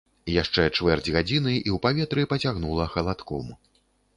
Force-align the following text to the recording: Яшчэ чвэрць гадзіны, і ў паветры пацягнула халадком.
Яшчэ 0.41 0.63
чвэрць 0.77 1.11
гадзіны, 1.17 1.53
і 1.57 1.69
ў 1.75 1.79
паветры 1.85 2.27
пацягнула 2.33 2.89
халадком. 2.95 3.53